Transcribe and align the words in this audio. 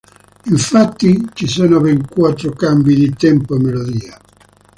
Infatti 0.45 1.23
ci 1.35 1.47
sono 1.47 1.79
ben 1.79 2.03
quattro 2.07 2.49
cambi 2.53 2.95
di 2.95 3.13
tempo 3.13 3.53
e 3.53 3.59
melodia. 3.61 4.19